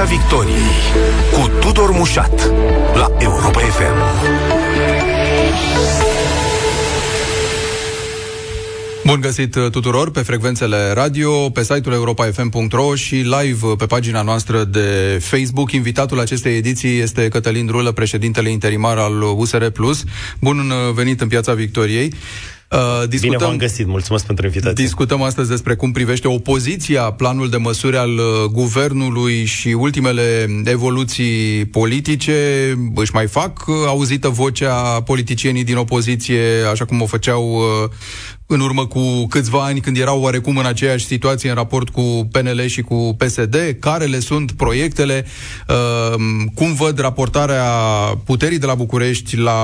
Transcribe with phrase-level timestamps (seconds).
[0.00, 0.70] Piața Victoriei
[1.32, 2.50] cu Tudor Mușat
[2.94, 3.92] la Europa FM.
[9.06, 14.22] Bun găsit uh, tuturor pe frecvențele radio, pe site-ul europa.fm.ro și live uh, pe pagina
[14.22, 15.72] noastră de Facebook.
[15.72, 19.66] Invitatul acestei ediții este Cătălin Drulă, președintele interimar al USR+.
[20.40, 22.14] Bun uh, venit în Piața Victoriei.
[22.70, 24.84] Uh, discutăm, Bine v-am găsit, mulțumesc pentru invitație.
[24.84, 31.64] Discutăm astăzi despre cum privește opoziția planul de măsuri al uh, guvernului și ultimele evoluții
[31.64, 32.34] politice.
[32.94, 37.90] Își mai fac uh, auzită vocea politicienii din opoziție, așa cum o făceau uh,
[38.52, 42.66] în urmă cu câțiva ani, când erau oarecum în aceeași situație în raport cu PNL
[42.66, 45.26] și cu PSD, care le sunt proiectele,
[45.68, 46.14] uh,
[46.54, 47.64] cum văd raportarea
[48.24, 49.60] puterii de la București la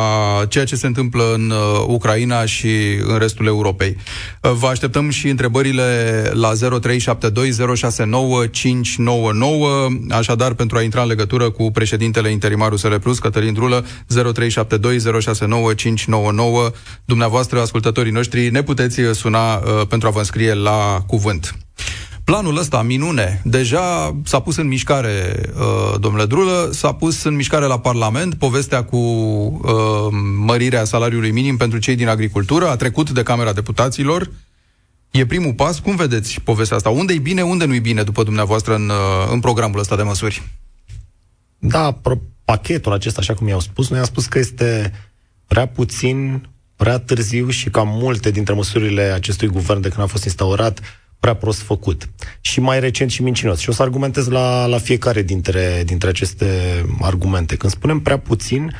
[0.48, 2.68] ceea ce se întâmplă în uh, Ucraina și
[3.06, 3.96] în restul Europei.
[4.42, 5.84] Uh, vă așteptăm și întrebările
[6.32, 6.58] la 0372069599,
[10.10, 13.88] așadar pentru a intra în legătură cu președintele interimar USR Plus, Cătălin Drulă, 0372069599,
[17.04, 21.56] dumneavoastră, ascultătorii noștri, ne puteți uh, suna uh, pentru a vă înscrie la cuvânt.
[22.26, 27.64] Planul ăsta, minune, deja s-a pus în mișcare, uh, domnule Drulă, s-a pus în mișcare
[27.64, 33.22] la Parlament, povestea cu uh, mărirea salariului minim pentru cei din agricultură, a trecut de
[33.22, 34.30] Camera Deputaților,
[35.10, 35.78] e primul pas.
[35.78, 36.90] Cum vedeți povestea asta?
[36.90, 40.02] Unde e bine, unde nu e bine, după dumneavoastră, în, uh, în programul ăsta de
[40.02, 40.42] măsuri?
[41.58, 42.00] Da,
[42.44, 44.92] pachetul acesta, așa cum i-au spus, noi am spus că este
[45.46, 50.24] prea puțin prea târziu și cam multe dintre măsurile acestui guvern de când a fost
[50.24, 50.80] instaurat
[51.20, 52.08] prea prost făcut.
[52.40, 53.58] Și mai recent și mincinos.
[53.58, 56.46] Și o să argumentez la, la fiecare dintre, dintre aceste
[57.00, 57.56] argumente.
[57.56, 58.72] Când spunem prea puțin,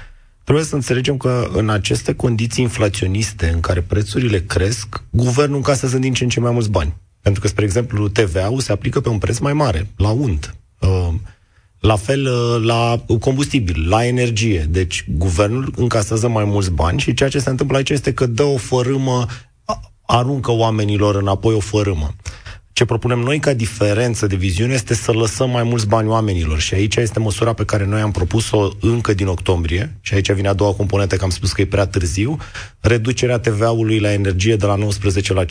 [0.45, 6.13] trebuie să înțelegem că în aceste condiții inflaționiste în care prețurile cresc, guvernul încasează din
[6.13, 6.95] ce în ce mai mulți bani.
[7.21, 10.57] Pentru că, spre exemplu, TVA-ul se aplică pe un preț mai mare, la unt.
[10.81, 11.15] Uh,
[11.81, 14.67] la fel uh, la combustibil, la energie.
[14.71, 18.43] Deci guvernul încasează mai mulți bani și ceea ce se întâmplă aici este că dă
[18.43, 19.27] o fărâmă,
[20.07, 22.15] aruncă oamenilor înapoi o fărâmă.
[22.73, 26.75] Ce propunem noi ca diferență de viziune este să lăsăm mai mulți bani oamenilor și
[26.75, 30.53] aici este măsura pe care noi am propus-o încă din octombrie și aici vine a
[30.53, 32.37] doua componentă, că am spus că e prea târziu,
[32.81, 35.47] reducerea TVA-ului la energie de la 19 la 5%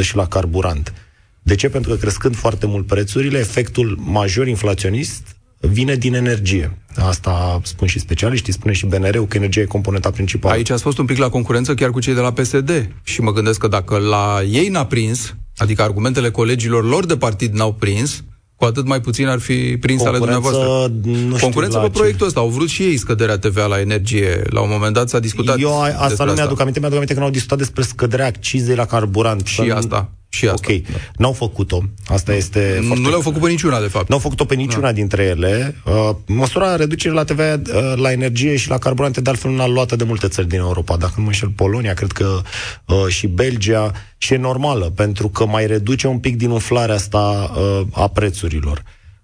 [0.00, 0.94] și la carburant.
[1.42, 1.68] De ce?
[1.68, 5.33] Pentru că crescând foarte mult prețurile, efectul major inflaționist
[5.70, 6.78] vine din energie.
[6.96, 10.54] Asta spun și specialiștii, spune și BNR-ul că energia e componenta principală.
[10.54, 13.32] Aici ați fost un pic la concurență chiar cu cei de la PSD și mă
[13.32, 18.24] gândesc că dacă la ei n-a prins, adică argumentele colegilor lor de partid n-au prins,
[18.56, 20.92] cu atât mai puțin ar fi prins ale dumneavoastră.
[21.02, 22.40] Nu Concurență pe proiectul ăsta.
[22.40, 24.42] Au vrut și ei scăderea TVA la energie.
[24.46, 26.78] La un moment dat s-a discutat Eu asta nu mi-aduc aminte.
[26.78, 29.46] Mi-aduc aminte că n-au discutat despre scăderea accizei la carburant.
[29.46, 30.10] Și asta.
[30.34, 30.72] Și asta.
[30.72, 30.82] Ok.
[30.82, 30.98] Da.
[31.16, 31.82] N-au făcut-o.
[32.06, 32.36] Asta da.
[32.36, 33.08] este Nu foarte...
[33.08, 34.08] le-au făcut pe niciuna, de fapt.
[34.08, 34.92] Nu au făcut-o pe niciuna da.
[34.92, 35.76] dintre ele.
[35.84, 39.66] Uh, măsura reducerii la TVA uh, la energie și la carburante, de altfel, nu a
[39.66, 40.96] luată de multe țări din Europa.
[40.96, 42.40] Dacă nu mă înșel, Polonia, cred că
[42.86, 43.92] uh, și Belgia.
[44.18, 48.82] Și e normală, pentru că mai reduce un pic din umflarea asta uh, a prețurilor.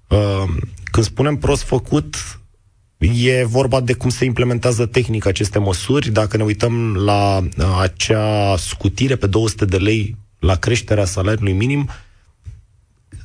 [0.09, 0.45] Uh,
[0.91, 2.17] când spunem prost făcut,
[3.01, 6.11] E vorba de cum se implementează tehnic aceste măsuri.
[6.11, 11.89] Dacă ne uităm la uh, acea scutire pe 200 de lei la creșterea salariului minim,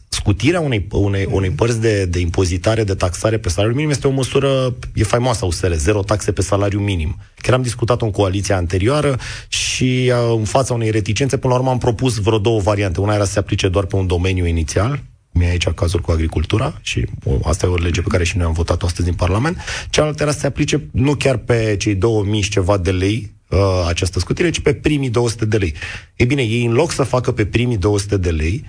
[0.08, 4.12] scutirea unei, unei, unei părți de, de impozitare, de taxare pe salariul minim este o
[4.12, 7.18] măsură, e faimoasă USR, zero taxe pe salariu minim.
[7.36, 11.72] Chiar am discutat în coaliția anterioară și uh, în fața unei reticențe, până la urmă
[11.72, 13.02] am propus vreo două variante.
[13.02, 16.12] Una era să se aplice doar pe un domeniu inițial, cum e aici cazul cu
[16.12, 19.18] agricultura și o, asta e o lege pe care și noi am votat-o astăzi din
[19.18, 19.58] Parlament.
[19.90, 23.86] Cealaltă era să se aplice nu chiar pe cei 2000 și ceva de lei uh,
[23.88, 25.74] această scutire, ci pe primii 200 de lei.
[26.16, 28.66] Ei bine, ei în loc să facă pe primii 200 de lei,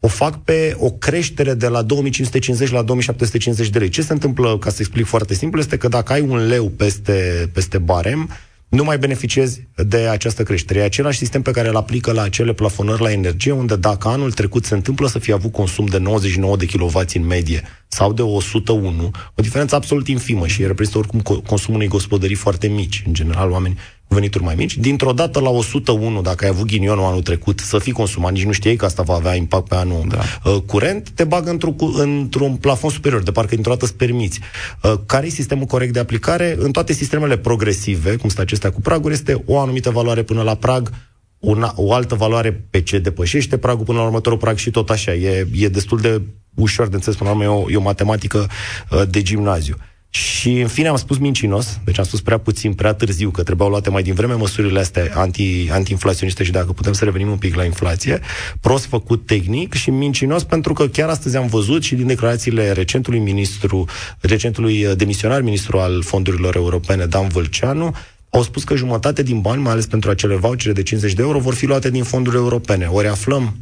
[0.00, 3.88] o fac pe o creștere de la 2550 la 2750 de lei.
[3.88, 7.50] Ce se întâmplă, ca să explic foarte simplu, este că dacă ai un leu peste,
[7.52, 8.30] peste barem,
[8.70, 10.78] nu mai beneficiezi de această creștere.
[10.78, 14.32] E același sistem pe care îl aplică la acele plafonări la energie, unde dacă anul
[14.32, 18.22] trecut se întâmplă să fie avut consum de 99 de kW în medie sau de
[18.22, 23.02] 101, o diferență absolut infimă și reprezintă oricum consumul unei gospodării foarte mici.
[23.06, 23.78] În general, oameni
[24.14, 27.92] venituri mai mici, dintr-o dată la 101, dacă ai avut ghinionul anul trecut, să fii
[27.92, 30.50] consumat, nici nu știai că asta va avea impact pe anul da.
[30.50, 34.40] uh, curent, te bagă într-un, într-un plafon superior, de parcă dintr-o dată îți permiți.
[34.82, 36.56] Uh, care e sistemul corect de aplicare?
[36.58, 40.54] În toate sistemele progresive, cum sunt acestea cu praguri, este o anumită valoare până la
[40.54, 40.90] prag,
[41.38, 45.14] una, o altă valoare pe ce depășește pragul până la următorul prag și tot așa.
[45.14, 46.22] E, e destul de
[46.54, 48.46] ușor de înțeles, până la urmă e o, e o matematică
[48.90, 49.76] uh, de gimnaziu.
[50.12, 53.70] Și în fine am spus mincinos, deci am spus prea puțin, prea târziu, că trebuiau
[53.70, 57.54] luate mai din vreme măsurile astea anti, anti-inflaționiste și dacă putem să revenim un pic
[57.54, 58.20] la inflație,
[58.60, 63.18] prost făcut tehnic și mincinos pentru că chiar astăzi am văzut și din declarațiile recentului
[63.18, 63.84] ministru,
[64.20, 67.94] recentului demisionar ministru al fondurilor europene, Dan Vâlceanu,
[68.30, 71.38] au spus că jumătate din bani, mai ales pentru acele vouchere de 50 de euro,
[71.38, 72.86] vor fi luate din fonduri europene.
[72.86, 73.56] Ori aflăm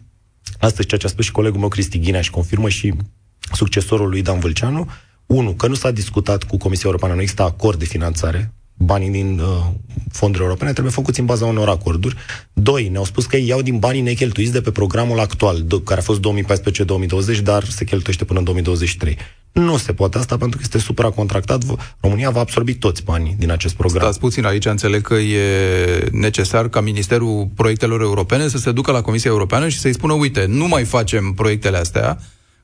[0.58, 2.94] astăzi ceea ce a spus și colegul meu Cristi Ghinea și confirmă și
[3.52, 4.88] succesorul lui Dan Vâlceanu,
[5.28, 9.38] unu, că nu s-a discutat cu Comisia Europeană, nu există acord de finanțare, banii din
[9.38, 9.66] uh,
[10.12, 12.16] fonduri europene trebuie făcuți în baza unor acorduri.
[12.52, 16.02] Doi, ne-au spus că ei iau din banii necheltuiți de pe programul actual, care a
[16.02, 16.20] fost
[17.38, 19.16] 2014-2020, dar se cheltuiește până în 2023.
[19.52, 21.62] Nu se poate asta pentru că este supracontractat.
[22.00, 24.02] România va absorbi toți banii din acest program.
[24.02, 29.02] Stați puțin aici, înțeleg că e necesar ca Ministerul Proiectelor Europene să se ducă la
[29.02, 32.18] Comisia Europeană și să-i spună, uite, nu mai facem proiectele astea,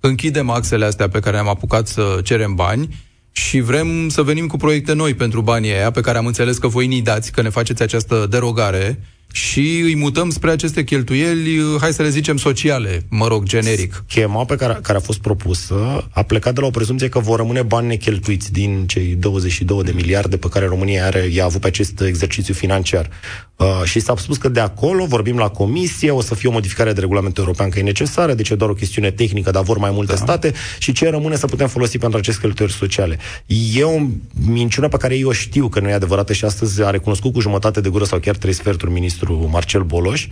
[0.07, 2.89] închidem axele astea pe care am apucat să cerem bani
[3.33, 6.69] și vrem să venim cu proiecte noi pentru banii aia pe care am înțeles că
[6.69, 9.01] voi ni dați, că ne faceți această derogare
[9.35, 14.05] și îi mutăm spre aceste cheltuieli, hai să le zicem sociale, mă rog, generic.
[14.09, 17.39] Schema pe care, care a fost propusă a plecat de la o prezumție că vor
[17.39, 21.67] rămâne bani necheltuiți din cei 22 de miliarde pe care România are, i-a avut pe
[21.67, 23.11] acest exercițiu financiar.
[23.57, 26.93] Uh, și s-a spus că de acolo, vorbim la comisie, o să fie o modificare
[26.93, 29.91] de regulament european că e necesară, deci e doar o chestiune tehnică, dar vor mai
[29.91, 30.19] multe da.
[30.19, 33.19] state și ce rămâne să putem folosi pentru aceste cheltuieli sociale.
[33.75, 34.01] E o
[34.47, 37.81] minciună pe care eu știu că nu e adevărată și astăzi a recunoscut cu jumătate
[37.81, 40.27] de gură sau chiar trei sferturi ministrul Marcel Boloș,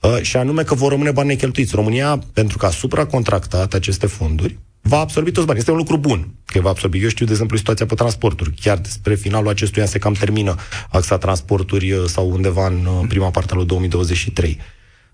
[0.00, 1.74] uh, și anume că vor rămâne bani necheltuiți.
[1.74, 5.60] România, pentru că a supracontractat aceste fonduri, va absorbi toți banii.
[5.60, 7.02] Este un lucru bun că va absorbi.
[7.02, 8.54] Eu știu, de exemplu, situația pe transporturi.
[8.60, 10.54] Chiar spre finalul acestui an se cam termină
[10.90, 14.58] axa transporturi uh, sau undeva în uh, prima parte a lui 2023.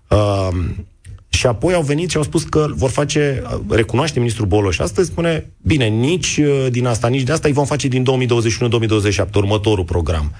[0.07, 0.47] Uh,
[1.29, 5.09] și apoi au venit și au spus că vor face, uh, recunoaște ministrul Boloș astăzi,
[5.09, 6.39] spune, bine, nici
[6.69, 8.05] din asta, nici de asta îi vom face din
[9.29, 10.35] 2021-2027, următorul program.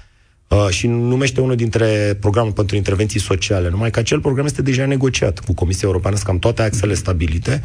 [0.52, 3.70] Uh, și numește unul dintre programul pentru intervenții sociale.
[3.70, 7.62] Numai că acel program este deja negociat cu Comisia Europeană, sunt cam toate axele stabilite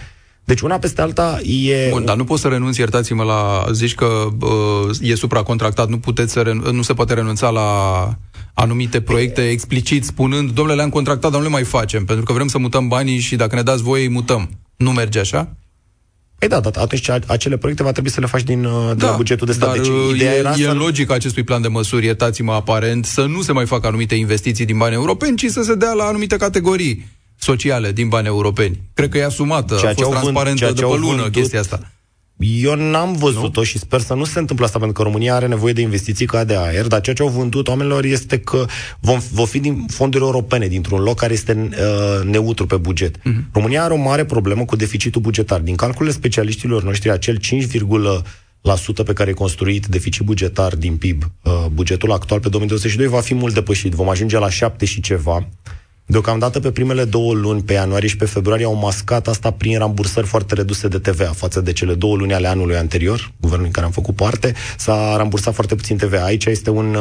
[0.47, 1.89] deci una peste alta e...
[1.91, 3.67] Bun, dar nu poți să renunți, iertați-mă, la...
[3.73, 4.07] Zici că
[4.41, 6.57] uh, e supracontractat, nu, puteți să ren...
[6.57, 7.69] nu se poate renunța la
[8.55, 12.47] anumite proiecte explicit spunând, domnule, le-am contractat, dar nu le mai facem, pentru că vrem
[12.47, 14.51] să mutăm banii și dacă ne dați voie, îi mutăm.
[14.77, 15.57] Nu merge așa?
[16.39, 19.11] Păi da, da, atunci acele proiecte va trebui să le faci din uh, de da,
[19.11, 19.69] la bugetul de stat.
[19.69, 20.69] Dar deci, uh, ideea e, era e să...
[20.69, 24.65] în logica acestui plan de măsuri, iertați-mă aparent, să nu se mai facă anumite investiții
[24.65, 28.81] din bani europeni, ci să se dea la anumite categorii sociale din bani europeni.
[28.95, 31.91] Cred că e asumată, ceea a fost transparentă de pe lună chestia asta.
[32.39, 35.73] Eu n-am văzut-o și sper să nu se întâmple asta, pentru că România are nevoie
[35.73, 38.67] de investiții ca de aer, dar ceea ce au vândut oamenilor este că
[39.01, 43.19] vom, vom fi din fonduri europene, dintr-un loc care este uh, neutru pe buget.
[43.19, 43.53] Uh-huh.
[43.53, 45.61] România are o mare problemă cu deficitul bugetar.
[45.61, 47.65] Din calculele specialiștilor noștri, acel 5,
[48.61, 53.07] la sută pe care e construit deficit bugetar din PIB, uh, bugetul actual pe 2022
[53.07, 53.93] va fi mult depășit.
[53.93, 55.49] Vom ajunge la 7 și ceva.
[56.09, 60.27] Deocamdată pe primele două luni, pe ianuarie și pe februarie, au mascat asta prin rambursări
[60.27, 63.87] foarte reduse de TVA față de cele două luni ale anului anterior, guvernul în care
[63.87, 66.25] am făcut parte, s-a rambursat foarte puțin TVA.
[66.25, 66.95] Aici este un,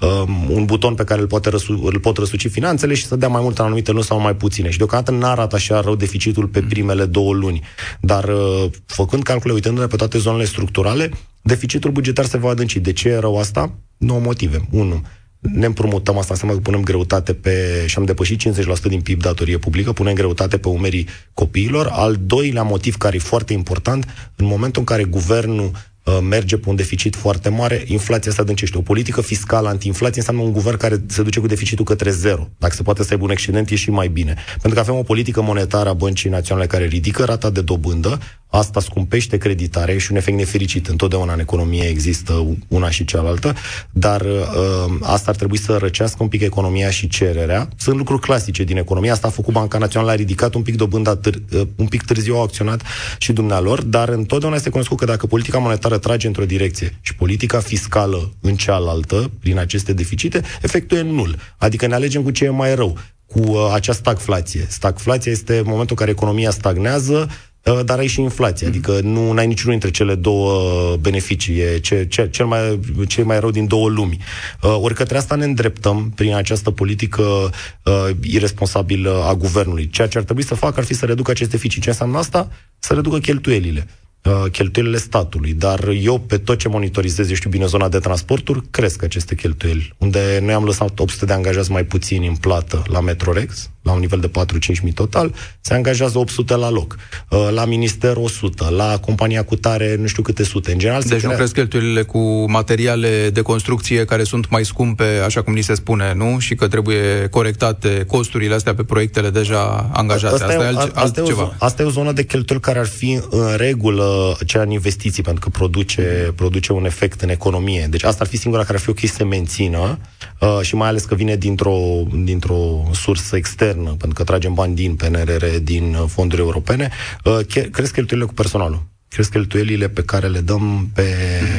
[0.00, 3.28] uh, un buton pe care îl, poate răsu- îl pot răsuci finanțele și să dea
[3.28, 4.70] mai mult în anumite luni sau mai puține.
[4.70, 7.62] Și deocamdată n-a arată așa rău deficitul pe primele două luni.
[8.00, 11.10] Dar uh, făcând calcule, uitându-ne pe toate zonele structurale,
[11.42, 12.78] deficitul bugetar se va adânci.
[12.78, 13.72] De ce e rău asta?
[13.96, 14.68] Nouă motive.
[14.70, 15.02] Unu,
[15.40, 19.58] ne împrumutăm, asta înseamnă că punem greutate pe, și am depășit 50% din PIB datorie
[19.58, 21.86] publică, punem greutate pe umerii copiilor.
[21.92, 25.70] Al doilea motiv care e foarte important, în momentul în care guvernul
[26.08, 28.78] Uh, merge pe un deficit foarte mare, inflația se adâncește.
[28.78, 32.48] O politică fiscală anti-inflație înseamnă un guvern care se duce cu deficitul către zero.
[32.58, 34.34] Dacă se poate să aibă un excedent, e și mai bine.
[34.50, 38.18] Pentru că avem o politică monetară a băncii naționale care ridică rata de dobândă,
[38.48, 40.86] asta scumpește creditarea și un efect nefericit.
[40.86, 43.54] Întotdeauna în economie există una și cealaltă,
[43.90, 47.68] dar uh, asta ar trebui să răcească un pic economia și cererea.
[47.76, 49.10] Sunt lucruri clasice din economie.
[49.10, 52.34] Asta a făcut Banca Națională, a ridicat un pic dobânda, târ- uh, un pic târziu
[52.34, 52.82] au acționat
[53.18, 57.58] și dumnealor, dar întotdeauna este cunoscut că dacă politica monetară trage într-o direcție și politica
[57.58, 61.36] fiscală în cealaltă, prin aceste deficite, efectul e nul.
[61.56, 64.66] Adică ne alegem cu ce e mai rău cu uh, acea stagflație.
[64.68, 67.47] Stagflația este momentul în care economia stagnează, uh,
[67.84, 68.72] dar ai și inflație, mm.
[68.72, 73.40] adică nu ai niciunul dintre cele două beneficii, e ce, ce, cel mai, ce mai
[73.40, 74.18] rău din două lumi.
[74.62, 79.88] Uh, ori către asta ne îndreptăm prin această politică uh, irresponsabilă a guvernului.
[79.88, 81.82] Ceea ce ar trebui să facă ar fi să reducă acest deficit.
[81.82, 82.48] Ce înseamnă asta?
[82.78, 83.86] Să reducă cheltuielile.
[84.28, 88.62] Uh, cheltuielile statului, dar eu pe tot ce monitorizez, eu știu bine zona de transporturi,
[88.70, 93.00] cresc aceste cheltuieli, unde noi am lăsat 800 de angajați mai puțini în plată la
[93.00, 94.30] Metrorex, la un nivel de
[94.78, 96.96] 4-5 mii total, se angajează 800 la loc.
[97.30, 100.72] Uh, la minister 100, la compania cu tare nu știu câte sute.
[100.72, 105.42] În general, deci nu cresc cheltuielile cu materiale de construcție care sunt mai scumpe, așa
[105.42, 106.38] cum ni se spune, nu?
[106.38, 110.34] Și că trebuie corectate costurile astea pe proiectele deja angajate.
[110.34, 111.42] Asta, asta e, alt, asta altceva.
[111.42, 114.70] E o, asta e o zonă de cheltuieli care ar fi în regulă cea în
[114.70, 117.86] investiții, pentru că produce, produce un efect în economie.
[117.90, 119.98] Deci asta ar fi singura care ar fi ok să mențină
[120.40, 124.74] uh, și mai ales că vine dintr-o, dintr-o sursă externă internă, pentru că tragem bani
[124.74, 126.90] din PNRR, din uh, fonduri europene,
[127.24, 127.38] uh,
[127.70, 131.04] cresc cheltuielile cu personalul cresc cheltuielile pe care le dăm pe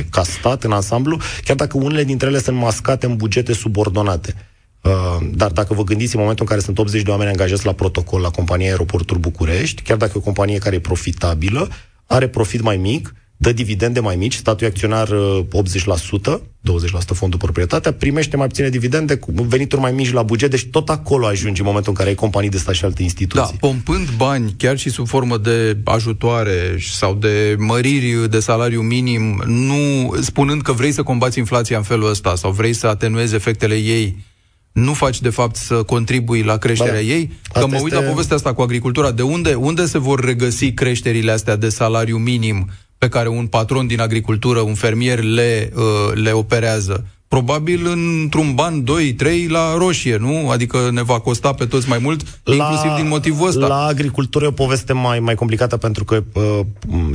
[0.10, 4.36] ca stat în ansamblu, chiar dacă unele dintre ele sunt mascate în bugete subordonate.
[4.82, 7.74] Uh, dar dacă vă gândiți în momentul în care sunt 80 de oameni angajați la
[7.74, 11.70] protocol la compania Aeroporturi București, chiar dacă e o companie care e profitabilă,
[12.12, 17.94] are profit mai mic, dă dividende mai mici, statul acționar 80%, uh, 20% fondul proprietatea,
[17.94, 21.68] primește mai puține dividende cu venituri mai mici la buget, deci tot acolo ajungi în
[21.68, 23.52] momentul în care ai companii de stat și alte instituții.
[23.52, 29.44] Da, pompând bani, chiar și sub formă de ajutoare sau de măriri de salariu minim,
[29.46, 33.76] nu spunând că vrei să combați inflația în felul ăsta sau vrei să atenuezi efectele
[33.76, 34.18] ei,
[34.72, 37.00] nu faci de fapt să contribui la creșterea da.
[37.00, 37.32] ei?
[37.54, 38.04] Că mă uit este...
[38.04, 39.12] la povestea asta cu agricultura.
[39.12, 43.88] De unde, unde se vor regăsi creșterile astea de salariu minim pe care un patron
[43.88, 45.84] din agricultură, un fermier le, uh,
[46.14, 47.06] le operează.
[47.28, 50.50] Probabil într-un ban 2-3 la roșie, nu?
[50.50, 53.68] Adică ne va costa pe toți mai mult, la, inclusiv din motivul ăsta.
[53.68, 56.60] La agricultură e o poveste mai, mai complicată pentru că uh,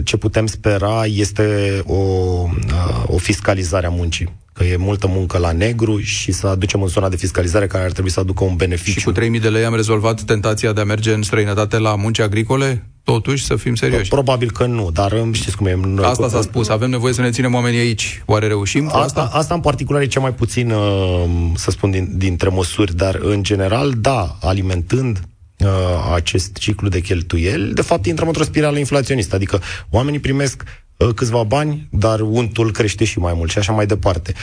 [0.05, 5.53] ce putem spera este o, uh, o fiscalizare a muncii că e multă muncă la
[5.53, 8.99] negru și să aducem în zona de fiscalizare care ar trebui să aducă un beneficiu.
[8.99, 12.19] Și cu 3.000 de lei am rezolvat tentația de a merge în străinătate la munci
[12.19, 12.89] agricole?
[13.05, 14.09] Totuși, să fim serioși.
[14.09, 15.75] Probabil că nu, dar știți cum e.
[15.75, 18.23] Noi asta s-a spus, avem nevoie să ne ținem oamenii aici.
[18.27, 18.99] Oare reușim asta?
[18.99, 23.19] Asta, asta în particular e cea mai puțin, uh, să spun, din, dintre măsuri, dar
[23.23, 25.21] în general, da, alimentând
[25.59, 25.69] uh,
[26.15, 30.84] acest ciclu de cheltuieli, de fapt intrăm într-o spirală inflaționistă, adică oamenii primesc uh,
[31.15, 34.35] câțiva bani, dar untul crește și mai mult și așa mai departe.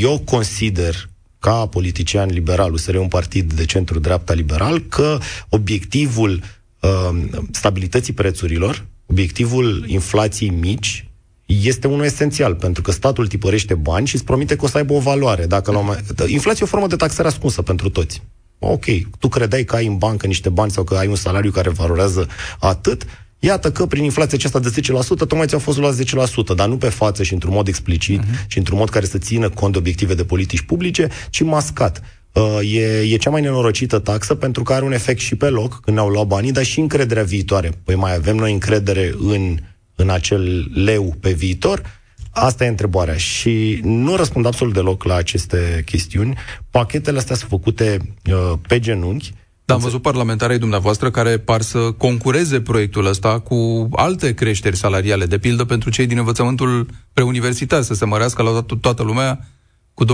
[0.00, 5.18] Eu consider ca politician liberal, USR un partid de centru-dreapta liberal, că
[5.48, 6.42] obiectivul
[6.80, 11.08] uh, stabilității prețurilor, obiectivul inflației mici,
[11.46, 14.92] este unul esențial, pentru că statul tipărește bani și îți promite că o să aibă
[14.92, 15.46] o valoare.
[15.46, 18.22] Dacă la Inflația e o formă de taxare ascunsă pentru toți.
[18.58, 18.84] Ok,
[19.18, 22.28] tu credeai că ai în bancă niște bani sau că ai un salariu care valorează
[22.58, 23.06] atât,
[23.38, 26.88] Iată că prin inflația aceasta de 10%, tocmai ți-au fost luat 10%, dar nu pe
[26.88, 28.46] față și într-un mod explicit uh-huh.
[28.46, 32.02] și într-un mod care să țină cont de obiective de politici publice, ci mascat.
[32.32, 35.80] Uh, e, e cea mai nenorocită taxă pentru că are un efect și pe loc,
[35.80, 37.72] când ne-au luat banii, dar și încrederea viitoare.
[37.84, 39.56] Păi mai avem noi încredere în,
[39.94, 41.82] în acel leu pe viitor?
[42.30, 46.38] Asta e întrebarea și nu răspund absolut deloc la aceste chestiuni.
[46.70, 49.32] Pachetele astea sunt făcute uh, pe genunchi,
[49.66, 55.26] da, am văzut parlamentarii dumneavoastră care par să concureze proiectul ăsta cu alte creșteri salariale,
[55.26, 59.48] de pildă pentru cei din învățământul preuniversitar, să se mărească la to- toată lumea
[59.94, 60.08] cu 25%.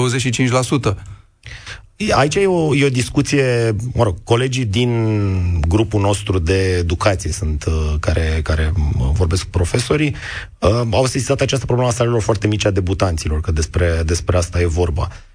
[2.11, 7.65] Aici e o, e o discuție, mă rog, colegii din grupul nostru de educație sunt
[7.65, 8.73] uh, care, care
[9.13, 10.15] vorbesc cu profesorii,
[10.59, 14.61] uh, au sesizat această problemă a salariilor foarte mici a debutanților, că despre, despre asta
[14.61, 15.09] e vorba.
[15.11, 15.32] Uh,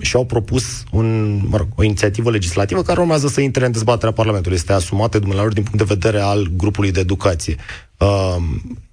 [0.00, 4.12] și au propus un, mă rog, o inițiativă legislativă care urmează să intre în dezbaterea
[4.12, 4.56] Parlamentului.
[4.56, 7.56] Este asumată dumneavoastră din punct de vedere al grupului de educație.
[7.98, 8.36] Uh,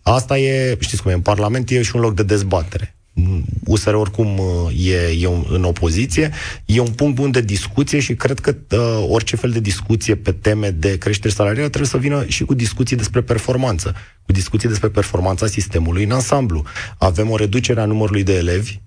[0.02, 2.98] asta e, știți cum e, în Parlament e și un loc de dezbatere.
[3.66, 6.32] USR oricum uh, e, e în opoziție,
[6.66, 10.32] e un punct bun de discuție și cred că uh, orice fel de discuție pe
[10.32, 13.96] teme de creștere salarială trebuie să vină și cu discuții despre performanță,
[14.26, 16.64] cu discuții despre performanța sistemului în ansamblu.
[16.98, 18.87] Avem o reducere a numărului de elevi uh,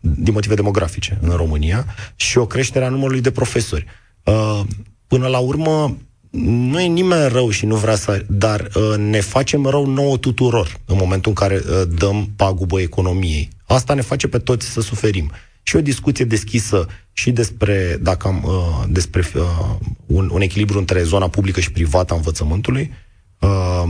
[0.00, 1.86] din motive demografice în România
[2.16, 3.86] și o creștere a numărului de profesori.
[4.24, 4.60] Uh,
[5.06, 5.96] până la urmă,
[6.30, 8.24] nu e nimeni rău și nu vrea să...
[8.28, 13.48] Dar uh, ne facem rău nouă tuturor în momentul în care uh, dăm pagubă economiei.
[13.66, 15.32] Asta ne face pe toți să suferim.
[15.62, 19.76] Și o discuție deschisă și despre, dacă am, uh, despre uh,
[20.06, 22.90] un, un echilibru între zona publică și privată a învățământului,
[23.38, 23.82] uh,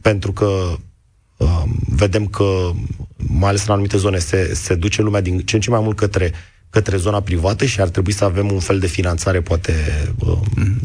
[0.00, 0.76] pentru că
[1.36, 2.70] uh, vedem că,
[3.26, 5.96] mai ales în anumite zone, se, se duce lumea din ce în ce mai mult
[5.96, 6.38] către uh,
[6.70, 9.74] către zona privată și ar trebui să avem un fel de finanțare poate
[10.18, 10.38] uh,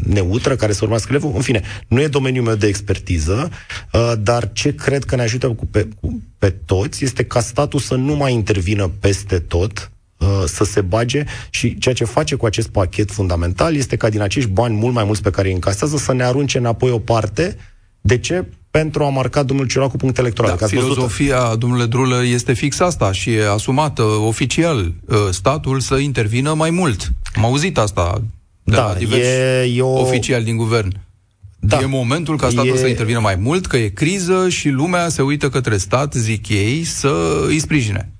[0.06, 1.32] neutră care să urmească elevul.
[1.34, 3.50] În fine, nu e domeniul meu de expertiză,
[3.92, 7.80] uh, dar ce cred că ne ajută cu pe, cu, pe toți este ca statul
[7.80, 12.46] să nu mai intervină peste tot, uh, să se bage și ceea ce face cu
[12.46, 15.96] acest pachet fundamental este ca din acești bani mult mai mulți pe care îi încasează
[15.96, 17.56] să ne arunce înapoi o parte.
[18.00, 18.44] De ce?
[18.80, 20.56] Pentru a marca domnul Ciolacu punct electoral.
[20.60, 21.58] Da, filozofia, văzut...
[21.58, 27.12] domnule Drulă, este fix asta și e asumată oficial uh, statul să intervină mai mult.
[27.34, 28.22] Am auzit asta
[28.62, 30.00] de da, la diversi e, e o...
[30.00, 31.00] oficiali din guvern.
[31.58, 31.80] Da.
[31.80, 32.78] E momentul ca statul e...
[32.78, 36.84] să intervină mai mult, că e criză și lumea se uită către stat, zic ei,
[36.84, 38.12] să îi sprijine.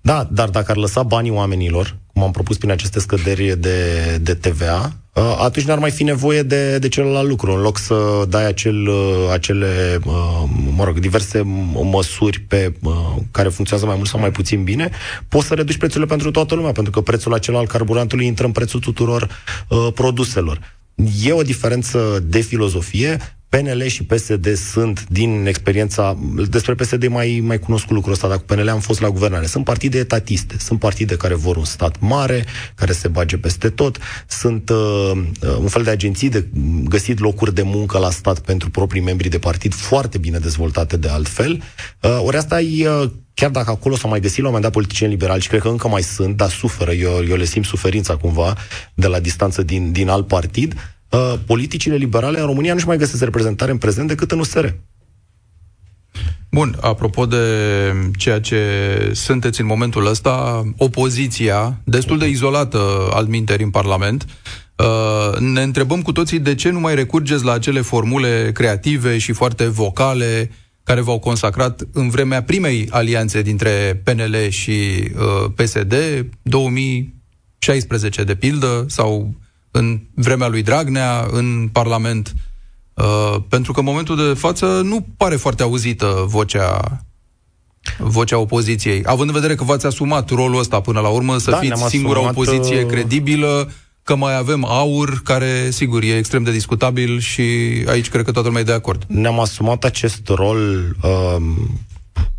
[0.00, 4.34] Da, dar dacă ar lăsa banii oamenilor, cum am propus prin aceste scăderi de, de
[4.34, 7.52] TVA, uh, atunci n-ar mai fi nevoie de, de celălalt lucru.
[7.52, 10.42] În loc să dai acel, uh, acele, uh,
[10.76, 11.42] mă rog, diverse
[11.90, 12.72] măsuri pe
[13.30, 14.90] care funcționează mai mult sau mai puțin bine,
[15.28, 18.52] poți să reduci prețurile pentru toată lumea, pentru că prețul acela al carburantului intră în
[18.52, 19.28] prețul tuturor
[19.94, 20.76] produselor.
[21.24, 23.18] E o diferență de filozofie.
[23.56, 26.18] PNL și PSD sunt, din experiența,
[26.48, 29.46] despre PSD mai, mai cunoscut lucrul ăsta, dar cu PNL am fost la guvernare.
[29.46, 32.44] Sunt partide etatiste, sunt partide care vor un stat mare,
[32.74, 36.46] care se bage peste tot, sunt uh, uh, un fel de agenții de
[36.84, 41.08] găsit locuri de muncă la stat pentru proprii membri de partid, foarte bine dezvoltate de
[41.08, 41.62] altfel.
[42.00, 44.82] Uh, ori asta e uh, chiar dacă acolo s-au mai găsit la un moment dat
[44.82, 48.16] politicieni liberali și cred că încă mai sunt, dar suferă, eu, eu le simt suferința
[48.16, 48.56] cumva
[48.94, 50.74] de la distanță din, din alt partid,
[51.12, 54.66] uh, politicile liberale în România nu-și mai găsesc reprezentare în prezent decât în USR.
[56.50, 57.36] Bun, apropo de
[58.16, 58.58] ceea ce
[59.12, 64.26] sunteți în momentul ăsta, opoziția, destul de izolată al minteri în Parlament,
[64.76, 69.32] uh, ne întrebăm cu toții de ce nu mai recurgeți la acele formule creative și
[69.32, 70.50] foarte vocale
[70.82, 75.94] care v-au consacrat în vremea primei alianțe dintre PNL și uh, PSD,
[76.42, 79.34] 2016 de pildă, sau
[79.72, 82.34] în vremea lui Dragnea, în Parlament,
[82.94, 87.02] uh, pentru că în momentul de față nu pare foarte auzită vocea
[87.98, 91.56] vocea opoziției, având în vedere că v-ați asumat rolul ăsta până la urmă, să da,
[91.56, 93.70] fiți singura asumat, opoziție uh, credibilă,
[94.02, 97.42] că mai avem aur, care, sigur, e extrem de discutabil și
[97.86, 99.04] aici cred că toată lumea e de acord.
[99.08, 101.80] Ne-am asumat acest rol um,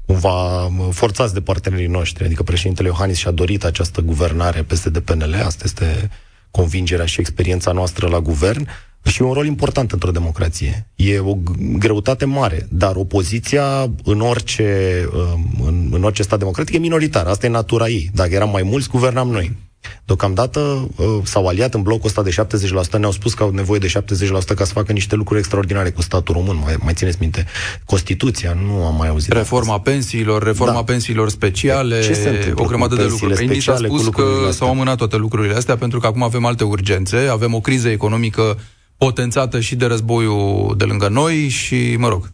[0.05, 5.41] cumva forțați de partenerii noștri, adică președintele Iohannis și-a dorit această guvernare peste de PNL,
[5.45, 6.09] asta este
[6.57, 8.67] convingerea și experiența noastră la guvern,
[9.03, 10.87] și un rol important într-o democrație.
[10.95, 11.37] E o
[11.77, 17.29] greutate mare, dar opoziția în orice, um, în, în orice stat democratic e minoritară.
[17.29, 18.09] Asta e natura ei.
[18.13, 19.57] Dacă eram mai mulți, guvernam noi.
[20.05, 22.35] Deocamdată uh, s-au aliat în blocul ăsta de
[22.95, 23.91] 70%, ne-au spus că au nevoie de 70%
[24.55, 26.59] ca să facă niște lucruri extraordinare cu statul român.
[26.63, 27.45] Mai, mai țineți minte?
[27.85, 29.31] Constituția, nu am mai auzit.
[29.31, 30.83] Reforma pensiilor, reforma da.
[30.83, 33.35] pensiilor speciale, Ce o grămadă de lucruri.
[33.35, 37.17] Speciale, s-a spus că s-au amânat toate lucrurile astea pentru că acum avem alte urgențe,
[37.31, 38.59] avem o criză economică
[38.97, 42.29] potențată și de războiul de lângă noi și, mă rog,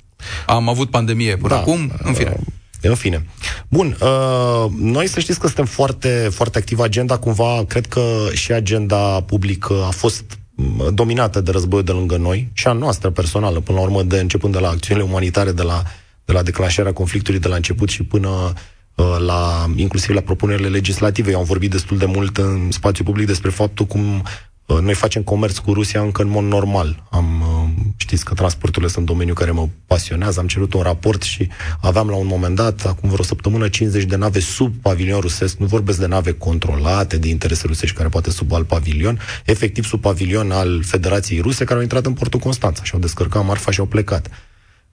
[0.45, 1.59] am avut pandemie până da.
[1.59, 2.35] acum, în fine.
[2.39, 3.25] Uh, în fine.
[3.67, 6.81] Bun, uh, noi să știți că suntem foarte, foarte activi.
[6.81, 8.01] Agenda, cumva, cred că
[8.33, 10.23] și agenda publică a fost
[10.55, 14.19] mm, dominată de războiul de lângă noi și a noastră personală, până la urmă, de
[14.19, 15.83] începând de la acțiunile umanitare, de la,
[16.25, 18.53] de la declanșarea conflictului de la început și până
[18.95, 21.31] uh, la, inclusiv la propunerile legislative.
[21.31, 25.23] Eu am vorbit destul de mult în spațiu public despre faptul cum Uh, noi facem
[25.23, 27.03] comerț cu Rusia încă în mod normal.
[27.11, 31.47] Am, uh, știți că transporturile sunt domeniul care mă pasionează, am cerut un raport și
[31.81, 35.65] aveam la un moment dat, acum vreo săptămână, 50 de nave sub pavilion rusesc, nu
[35.65, 40.51] vorbesc de nave controlate de interese rusești care poate sub alt pavilion, efectiv sub pavilion
[40.51, 43.85] al Federației Ruse care au intrat în portul Constanța și au descărcat marfa și au
[43.85, 44.29] plecat.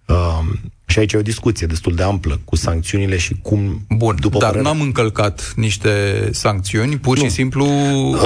[0.06, 0.38] Uh,
[0.86, 3.86] și aici e o discuție destul de amplă cu sancțiunile și cum...
[3.88, 4.68] Bun, după dar părere...
[4.68, 5.90] n-am încălcat niște
[6.32, 7.28] sancțiuni, pur și nu.
[7.28, 7.66] simplu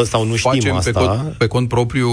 [0.05, 0.91] Sau nu știm facem asta.
[0.91, 2.09] Pe, cont, pe cont propriu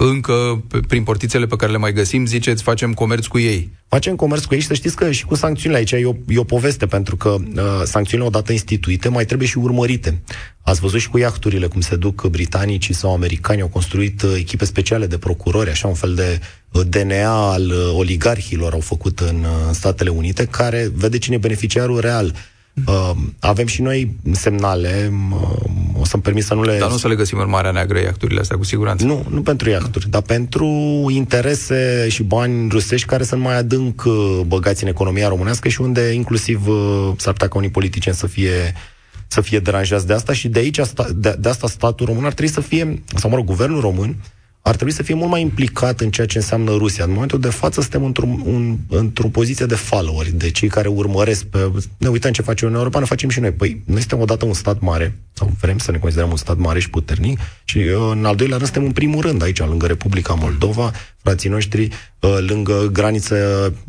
[0.00, 3.70] încă prin portițele pe care le mai găsim, ziceți, facem comerț cu ei.
[3.88, 6.38] Facem comerț cu ei și să știți că și cu sancțiunile aici e o, e
[6.38, 10.22] o poveste, pentru că uh, sancțiunile odată instituite mai trebuie și urmărite.
[10.62, 14.64] Ați văzut și cu iahturile cum se duc britanicii sau americani, au construit uh, echipe
[14.64, 16.40] speciale de procurori, așa un fel de
[16.72, 21.38] uh, DNA al uh, oligarhilor au făcut în uh, Statele Unite, care vede cine e
[21.38, 22.34] beneficiarul real
[22.86, 25.77] Uh, avem și noi semnale, uh, o
[26.08, 26.78] să-mi permit să nu le...
[26.78, 29.04] Dar nu să le găsim în Marea Neagră iacturile astea, cu siguranță.
[29.04, 30.66] Nu, nu pentru iacturi, dar pentru
[31.10, 36.12] interese și bani rusești care sunt mai adânc uh, băgați în economia românească și unde
[36.12, 38.74] inclusiv uh, s-ar putea ca unii politicieni să fie
[39.30, 40.80] să fie deranjați de asta și de aici,
[41.14, 44.16] de, de asta statul român ar trebui să fie, sau mă rog, guvernul român,
[44.68, 47.04] ar trebui să fie mult mai implicat în ceea ce înseamnă Rusia.
[47.04, 51.44] În momentul de față suntem într-o, un, într-o poziție de followeri, de cei care urmăresc
[51.44, 51.70] pe...
[51.96, 53.52] Ne uităm ce face Uniunea Europeană, facem și noi.
[53.52, 56.78] Păi, noi suntem odată un stat mare, sau vrem să ne considerăm un stat mare
[56.78, 60.34] și puternic, și uh, în al doilea rând suntem în primul rând aici, lângă Republica
[60.34, 61.88] Moldova, frații noștri,
[62.20, 63.36] uh, lângă graniță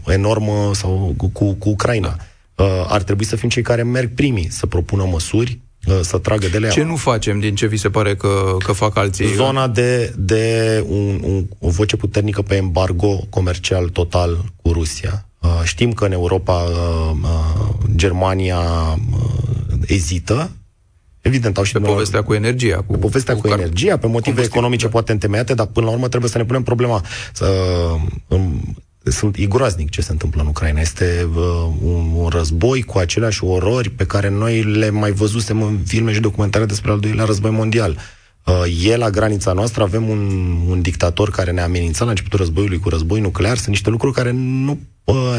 [0.06, 2.16] enormă sau cu, cu Ucraina.
[2.56, 5.69] Uh, ar trebui să fim cei care merg primii să propună măsuri uh,
[6.02, 6.70] să tragă de ele.
[6.70, 9.34] Ce nu facem din ce vi se pare că, că fac alții?
[9.34, 15.26] Zona de, de un, un, o voce puternică pe embargo comercial total cu Rusia.
[15.40, 20.52] Uh, știm că în Europa uh, uh, Germania uh, ezită,
[21.22, 22.76] Evident, au și pe povestea cu energia.
[22.76, 24.92] Cu, pe povestea cu, cu energia, pe motive economice da.
[24.92, 27.04] poate întemeiate, dar până la urmă trebuie să ne punem problema.
[27.42, 28.38] Uh,
[29.10, 30.80] sunt, e groaznic ce se întâmplă în Ucraina.
[30.80, 31.44] Este uh,
[31.84, 36.20] un, un război cu aceleași orori pe care noi le mai văzusem în filme și
[36.20, 37.92] documentare despre al doilea război mondial.
[37.92, 38.19] Uh,
[38.84, 42.90] e la granița noastră, avem un, un dictator care ne amenința la începutul războiului cu
[42.90, 43.56] război nuclear.
[43.56, 44.80] Sunt niște lucruri care nu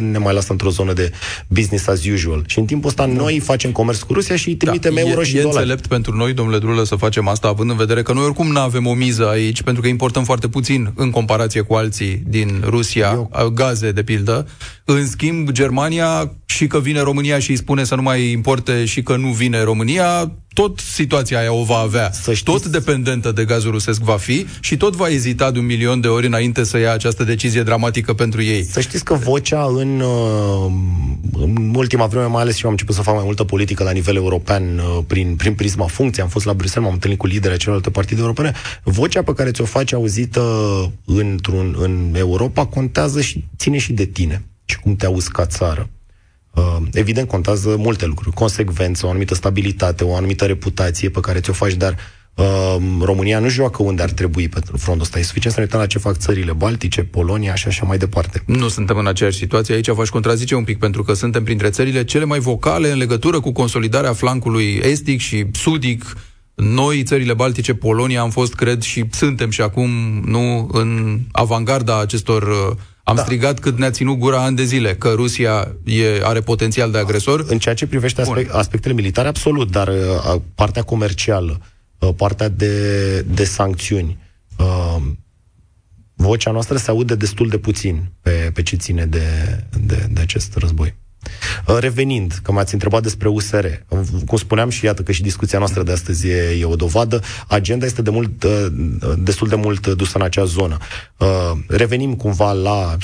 [0.00, 1.12] ne mai lasă într-o zonă de
[1.48, 2.44] business as usual.
[2.46, 3.12] Și în timpul ăsta da.
[3.12, 5.58] noi facem comerț cu Rusia și îi trimitem da, euro e, și e dolari.
[5.58, 8.60] înțelept pentru noi, domnule Drulă, să facem asta, având în vedere că noi oricum nu
[8.60, 13.10] avem o miză aici, pentru că importăm foarte puțin în comparație cu alții din Rusia,
[13.12, 13.50] Eu...
[13.54, 14.46] gaze, de pildă.
[14.84, 19.02] În schimb, Germania, și că vine România și îi spune să nu mai importe și
[19.02, 22.12] că nu vine România, tot situația aia o va avea.
[22.12, 22.42] Să știți...
[22.42, 26.08] Tot dependentă de gazul rusesc va fi și tot va ezita de un milion de
[26.08, 28.64] ori înainte să ia această decizie dramatică pentru ei.
[28.64, 30.72] Să știți că vocea în, uh,
[31.32, 33.90] în ultima vreme, mai ales și eu am început să fac mai multă politică la
[33.90, 37.58] nivel european uh, prin, prin prisma funcției, am fost la Bruxelles, m-am întâlnit cu liderii
[37.58, 40.42] celorlalte partide europene, vocea pe care ți-o faci auzită
[41.04, 45.88] într-un, în Europa contează și ține și de tine și cum te auzi ca țară.
[46.54, 48.34] Uh, evident, contează multe lucruri.
[48.34, 51.96] Consecvență, o anumită stabilitate, o anumită reputație pe care ți-o faci, dar
[52.34, 55.18] uh, România nu joacă unde ar trebui pe frontul ăsta.
[55.18, 58.42] E suficient să ne uităm la ce fac țările Baltice, Polonia și așa mai departe.
[58.46, 59.74] Nu suntem în aceeași situație.
[59.74, 63.40] Aici v-aș contrazice un pic, pentru că suntem printre țările cele mai vocale în legătură
[63.40, 66.16] cu consolidarea flancului estic și sudic
[66.54, 69.90] noi, țările Baltice, Polonia, am fost, cred, și suntem și acum,
[70.24, 72.76] nu, în avangarda acestor uh,
[73.10, 73.22] am da.
[73.22, 77.44] strigat cât ne-a ținut gura ani de zile, că Rusia e, are potențial de agresor.
[77.48, 81.60] În ceea ce privește aspect, aspectele militare, absolut, dar uh, partea comercială,
[81.98, 84.18] uh, partea de, de sancțiuni,
[84.58, 85.02] uh,
[86.14, 89.24] vocea noastră se aude destul de puțin pe, pe ce ține de,
[89.80, 90.94] de, de acest război.
[91.66, 93.66] Uh, revenind, că m-ați întrebat despre USR,
[94.26, 97.86] cum spuneam și iată că și discuția noastră de astăzi e, e o dovadă, agenda
[97.86, 98.66] este de mult, uh,
[99.18, 100.76] destul de mult dusă în acea zonă.
[101.16, 101.26] Uh,
[101.68, 102.96] revenim cumva la,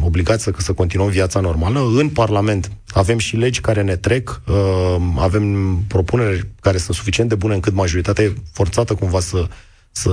[0.00, 1.80] obligați să, să continuăm viața normală.
[1.80, 4.40] În Parlament avem și legi care ne trec,
[5.16, 9.46] avem propuneri care sunt suficient de bune încât majoritatea e forțată cumva să,
[9.90, 10.10] să,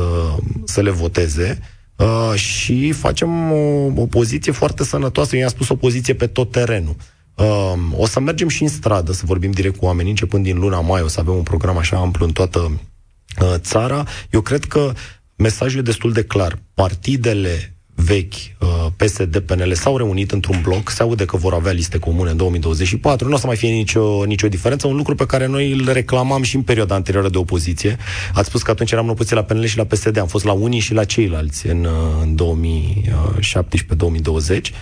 [0.65, 1.59] să le voteze.
[1.97, 5.35] Uh, și facem o, o poziție foarte sănătoasă.
[5.35, 6.95] Eu i-am spus o poziție pe tot terenul.
[7.37, 10.81] Uh, o să mergem și în stradă să vorbim direct cu oamenii, începând din luna
[10.81, 14.07] mai, o să avem un program așa amplu în toată uh, țara.
[14.31, 14.93] Eu cred că
[15.35, 16.59] mesajul e destul de clar.
[16.73, 21.97] Partidele vechi, uh, PSD, PNL, s-au reunit într-un bloc, se aude că vor avea liste
[21.97, 25.45] comune în 2024, nu o să mai fie nicio, nicio diferență, un lucru pe care
[25.45, 27.97] noi îl reclamam și în perioada anterioară de opoziție.
[28.33, 30.51] Ați spus că atunci eram în opoziție la PNL și la PSD, am fost la
[30.51, 34.73] unii și la ceilalți în, uh, în 2017-2020.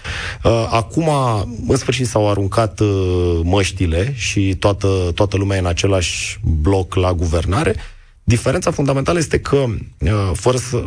[0.44, 1.10] Uh, acum,
[1.68, 2.82] în sfârșit, s-au aruncat
[3.44, 7.76] măștile și toată, toată lumea e în același bloc la guvernare.
[8.24, 9.66] Diferența fundamentală este că,
[10.34, 10.84] fără să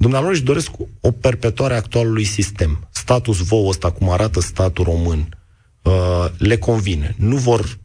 [0.00, 2.88] Dumnealor își doresc o perpetuare a actualului sistem.
[2.92, 5.28] Status quo ăsta, cum arată statul român,
[5.82, 7.14] uh, le convine.
[7.16, 7.78] Nu vor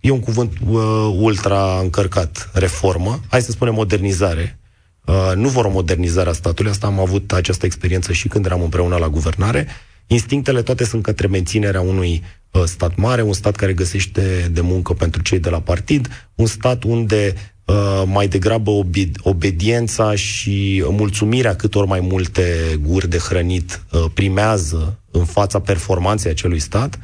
[0.00, 0.78] e un cuvânt uh,
[1.16, 4.58] ultra încărcat, reformă, hai să spunem modernizare.
[5.06, 8.62] Uh, nu vor o modernizare a statului, asta am avut această experiență și când eram
[8.62, 9.66] împreună la guvernare.
[10.06, 14.92] Instinctele toate sunt către menținerea unui uh, stat mare, un stat care găsește de muncă
[14.92, 21.56] pentru cei de la partid, un stat unde Uh, mai degrabă obi- obediența și mulțumirea
[21.56, 26.98] cât ori mai multe guri de hrănit uh, primează în fața performanței acelui stat.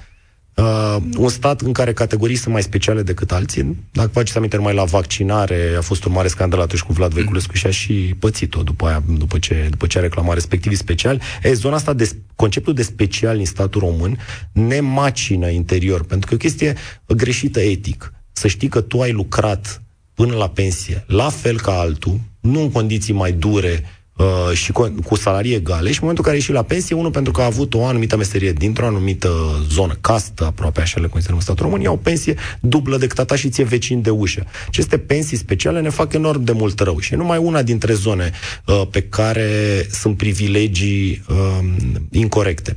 [0.54, 3.76] Uh, un stat în care categorii sunt mai speciale decât alții.
[3.92, 7.56] Dacă faceți aminte numai la vaccinare, a fost un mare scandal atunci cu Vlad Voiculescu
[7.56, 11.20] și a și pățit-o după, aia, după, ce, după ce a reclamat respectivii speciali.
[11.42, 14.18] E, zona asta, de, conceptul de special în statul român
[14.52, 18.12] ne macină interior, pentru că e o chestie greșită etic.
[18.32, 19.82] Să știi că tu ai lucrat
[20.20, 23.84] până la pensie, la fel ca altul, nu în condiții mai dure
[24.16, 27.10] uh, și cu, cu salarii egale și în momentul în care ieși la pensie, unul
[27.10, 29.30] pentru că a avut o anumită meserie dintr-o anumită
[29.68, 33.36] zonă, castă aproape, așa le considerăm în statul România, o pensie dublă decât a ta
[33.36, 34.46] și ție vecin de ușă.
[34.66, 38.30] Aceste pensii speciale ne fac enorm de mult rău și e numai una dintre zone
[38.66, 41.58] uh, pe care sunt privilegii uh,
[42.10, 42.76] incorrecte.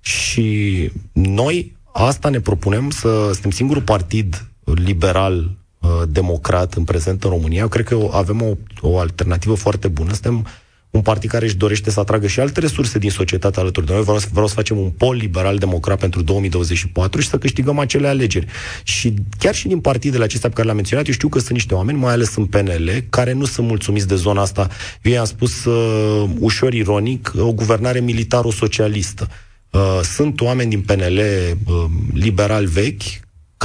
[0.00, 5.63] Și noi asta ne propunem să suntem singurul partid liberal Uh,
[6.08, 7.60] democrat în prezent în România.
[7.60, 10.12] Eu cred că avem o, o alternativă foarte bună.
[10.12, 10.46] Suntem
[10.94, 14.02] un partid care își dorește să atragă și alte resurse din societate alături de noi.
[14.02, 18.46] Vreau să, vreau să facem un pol liberal-democrat pentru 2024 și să câștigăm acele alegeri.
[18.82, 21.74] Și chiar și din partidele acestea pe care le-am menționat, eu știu că sunt niște
[21.74, 24.68] oameni, mai ales în PNL, care nu sunt mulțumiți de zona asta.
[25.02, 29.28] Eu i-am spus uh, ușor ironic, o guvernare militaro-socialistă.
[29.70, 33.02] Uh, sunt oameni din PNL uh, liberal vechi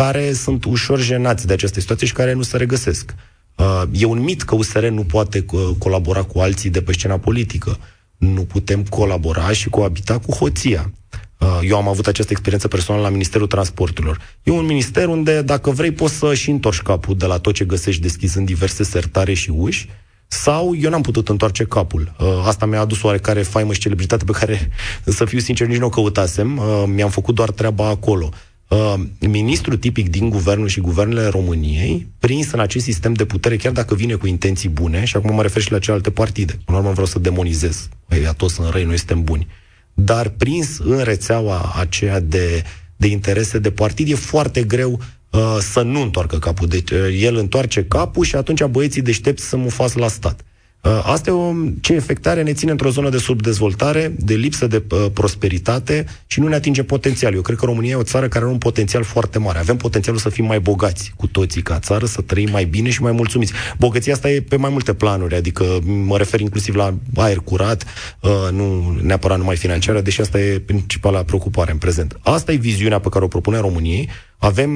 [0.02, 3.16] care sunt ușor jenați de această situație și care nu se regăsesc.
[3.56, 7.18] Uh, e un mit că USR nu poate uh, colabora cu alții de pe scena
[7.18, 7.78] politică.
[8.18, 10.92] Nu putem colabora și coabita cu hoția.
[11.38, 14.20] Uh, eu am avut această experiență personală la Ministerul Transporturilor.
[14.44, 17.66] E un minister unde, dacă vrei, poți să și întorci capul de la tot ce
[17.66, 19.90] găsești deschis în diverse sertare și uși,
[20.28, 22.16] sau eu n-am putut întoarce capul.
[22.46, 24.70] Asta mi-a adus oarecare faimă și celebritate pe care,
[25.18, 26.62] să fiu sincer, nici nu o căutasem.
[26.88, 28.30] Mi-am făcut doar treaba acolo
[28.70, 33.72] uh, ministru tipic din guvernul și guvernele României, prins în acest sistem de putere, chiar
[33.72, 36.54] dacă vine cu intenții bune, și acum mă refer și la celelalte partide.
[36.66, 37.90] Până la urmă vreau să demonizez.
[38.10, 39.48] Ei, toți sunt răi, noi suntem buni.
[39.94, 42.64] Dar prins în rețeaua aceea de,
[42.96, 45.00] de interese de partid, e foarte greu
[45.32, 46.68] uh, să nu întoarcă capul.
[46.68, 50.44] Deci uh, el întoarce capul și atunci băieții deștepți să mu la stat.
[50.82, 54.84] Uh, asta e o, ce efectare ne ține într-o zonă de subdezvoltare, de lipsă de
[54.92, 57.34] uh, prosperitate și nu ne atinge potențial.
[57.34, 59.60] Eu cred că România e o țară care are un potențial foarte mare.
[59.60, 63.02] Avem potențialul să fim mai bogați cu toții ca țară, să trăim mai bine și
[63.02, 63.54] mai mulțumiți.
[63.78, 67.86] Bogăția asta e pe mai multe planuri, adică mă refer inclusiv la aer curat,
[68.22, 72.18] uh, nu neapărat numai financiară, deși asta e principala preocupare în prezent.
[72.22, 74.10] Asta e viziunea pe care o propune României.
[74.38, 74.72] Avem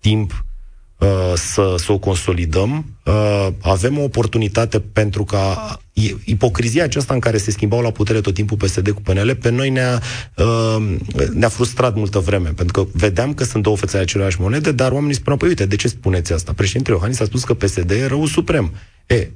[0.00, 0.55] timp Uh,
[1.34, 2.84] să, să o consolidăm.
[3.04, 5.78] Uh, avem o oportunitate pentru ca
[6.24, 9.70] ipocrizia aceasta în care se schimbau la putere tot timpul PSD cu PNL, pe noi
[9.70, 10.02] ne-a,
[10.36, 10.96] uh,
[11.32, 14.92] ne-a frustrat multă vreme, pentru că vedeam că sunt două fețe ale aceleași monede, dar
[14.92, 16.52] oamenii spuneau, păi uite, de ce spuneți asta?
[16.52, 18.72] Președintele Iohannis a spus că PSD e rău suprem.
[19.06, 19.28] E,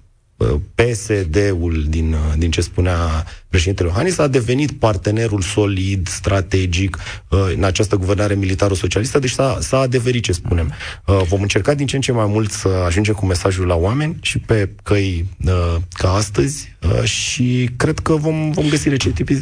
[0.74, 6.98] PSD-ul, din, din ce spunea președintele Iohannis, a devenit partenerul solid, strategic
[7.28, 10.72] uh, în această guvernare militară-socialistă, deci s-a, s-a adeverit ce spunem.
[11.06, 14.16] Uh, vom încerca din ce în ce mai mult să ajungem cu mesajul la oameni
[14.20, 18.88] și pe căi uh, ca astăzi și cred că vom, vom găsi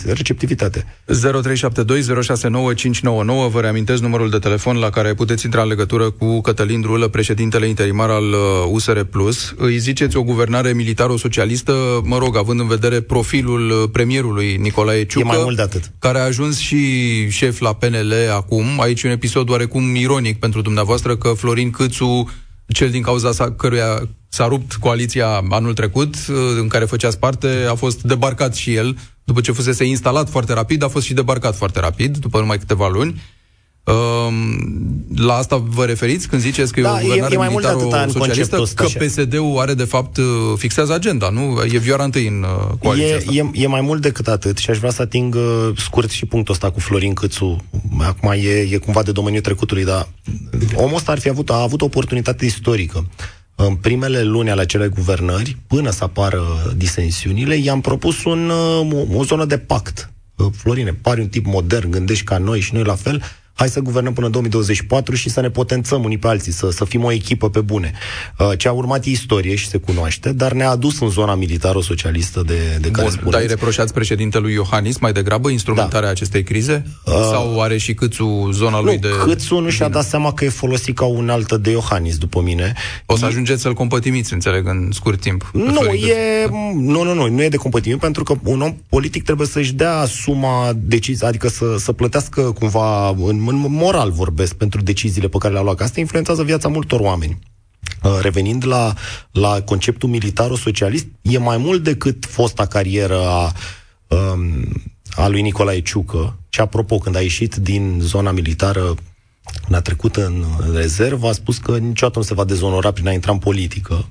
[0.06, 0.84] receptivitate.
[1.06, 1.12] 0372069599
[3.50, 7.68] Vă reamintesc numărul de telefon la care puteți intra în legătură cu Cătălin Drulă, președintele
[7.68, 8.34] interimar al
[8.70, 9.00] USR+.
[9.56, 15.28] Îi ziceți o guvernare militaro-socialistă, mă rog, având în vedere profilul premierului Nicolae Ciucă, e
[15.28, 15.90] mai mult de atât.
[15.98, 16.80] care a ajuns și
[17.30, 18.80] șef la PNL acum.
[18.80, 22.30] Aici un episod oarecum ironic pentru dumneavoastră că Florin Câțu,
[22.66, 26.14] cel din cauza sa, căruia s-a rupt coaliția anul trecut,
[26.60, 30.82] în care făceați parte, a fost debarcat și el, după ce fusese instalat foarte rapid,
[30.82, 33.22] a fost și debarcat foarte rapid, după numai câteva luni.
[35.16, 37.66] La asta vă referiți când ziceți că da, e o guvernare e, e mai mult
[37.66, 40.24] de socialistă, că PSD-ul are de fapt uh,
[40.56, 41.62] fixează agenda, nu?
[41.72, 43.32] E vioara întâi în uh, coaliția e, asta.
[43.32, 46.54] E, e mai mult decât atât și aș vrea să ating uh, scurt și punctul
[46.54, 47.64] ăsta cu Florin Câțu.
[47.98, 50.08] Acum e, e cumva de domeniul trecutului, dar
[50.74, 53.06] omul ăsta ar fi avut, a avut o oportunitate istorică.
[53.54, 56.42] În primele luni ale acelei guvernări, până să apară
[56.76, 60.12] disensiunile, i-am propus un, o, o zonă de pact.
[60.52, 63.22] Florine, pari un tip modern, gândești ca noi și noi la fel,
[63.58, 66.84] hai să guvernăm până în 2024 și să ne potențăm unii pe alții, să, să
[66.84, 67.92] fim o echipă pe bune.
[68.38, 72.42] Uh, ce a urmat e istorie și se cunoaște, dar ne-a adus în zona militaro-socialistă
[72.46, 73.30] de, de care spuneți.
[73.30, 76.08] Dar îi reproșați președintelui Iohannis mai degrabă instrumentarea da.
[76.08, 76.86] acestei crize?
[77.04, 79.08] Uh, Sau are și Câțu zona lui nu, de...
[79.24, 82.72] Câțu nu și-a dat seama că e folosit ca un altă de Iohannis, după mine.
[83.06, 85.50] O să ajungeți să-l compătimiți, înțeleg, în scurt timp.
[85.52, 86.48] Nu, e...
[86.74, 90.04] Nu, nu, nu, nu e de compătimit, pentru că un om politic trebuie să-și dea
[90.04, 95.52] suma decizii, adică să, să plătească cumva în în moral vorbesc, pentru deciziile pe care
[95.52, 97.38] le-a luat, că asta influențează viața multor oameni.
[98.02, 98.94] Uh, revenind la,
[99.30, 103.52] la conceptul militar-socialist, e mai mult decât fosta carieră a,
[104.06, 104.72] um,
[105.10, 106.38] a lui Nicolae Ciucă.
[106.48, 108.94] Și apropo, când a ieșit din zona militară,
[109.62, 113.12] când a trecut în rezervă, a spus că niciodată nu se va dezonora prin a
[113.12, 114.08] intra în politică.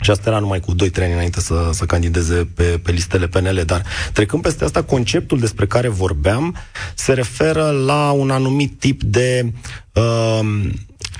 [0.00, 3.62] Și asta era numai cu 2-3 ani înainte să, să candideze pe, pe listele PNL.
[3.66, 6.56] Dar trecând peste asta, conceptul despre care vorbeam
[6.94, 9.52] se referă la un anumit tip de
[9.94, 10.70] uh,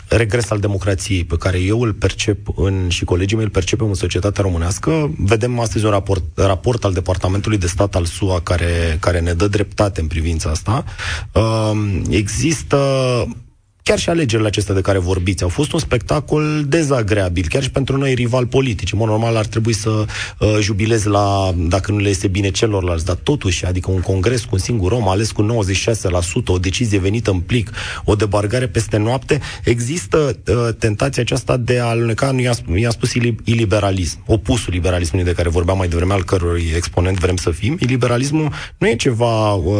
[0.09, 3.94] regres al democrației pe care eu îl percep în, și colegii mei îl percepem în
[3.94, 5.14] societatea românească.
[5.18, 9.49] Vedem astăzi un raport, raport al Departamentului de Stat al SUA care, care ne dă
[9.49, 10.85] dreptate în privința asta.
[11.33, 12.77] Uh, există
[13.88, 17.96] chiar și alegerile acestea de care vorbiți au fost un spectacol dezagreabil, chiar și pentru
[17.96, 18.92] noi rival politici.
[18.92, 23.05] În mod normal ar trebui să uh, jubilezi la, dacă nu le este bine celorlalți,
[23.05, 25.46] dar totuși, adică un congres cu un singur om ales cu 96%,
[26.46, 27.70] o decizie venită în plic,
[28.05, 33.12] o debargare peste noapte, există uh, tentația aceasta de a aluneca, nu i-am, i-am spus
[33.44, 37.77] iliberalism, opusul liberalismului de care vorbeam mai devreme, al cărui exponent vrem să fim.
[37.81, 39.74] Iliberalismul nu e ceva uh,